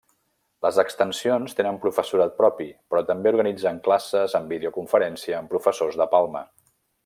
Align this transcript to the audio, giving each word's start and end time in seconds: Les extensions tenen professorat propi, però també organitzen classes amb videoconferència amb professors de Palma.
Les 0.65 0.77
extensions 0.83 1.57
tenen 1.59 1.77
professorat 1.83 2.33
propi, 2.39 2.67
però 2.93 3.03
també 3.11 3.35
organitzen 3.35 3.77
classes 3.89 4.35
amb 4.41 4.55
videoconferència 4.57 5.39
amb 5.43 5.55
professors 5.57 6.01
de 6.03 6.13
Palma. 6.17 6.47